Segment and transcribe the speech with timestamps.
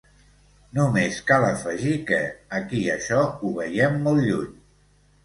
[0.77, 2.21] Només cal afegir que
[2.61, 4.57] aquí això ho veiem molt lluny.